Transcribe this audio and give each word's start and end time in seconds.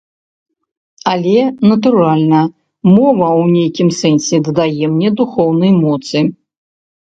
Але, 1.11 1.43
натуральна, 1.73 2.41
мова 2.95 3.29
ў 3.43 3.53
нейкім 3.55 3.89
сэнсе 4.01 4.35
дадае 4.51 4.85
мне 4.99 5.09
духоўнай 5.23 5.71
моцы. 5.87 6.17